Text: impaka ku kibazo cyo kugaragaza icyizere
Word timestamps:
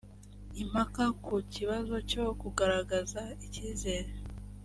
impaka 0.61 1.03
ku 1.23 1.33
kibazo 1.53 1.95
cyo 2.09 2.23
kugaragaza 2.41 3.21
icyizere 3.45 4.09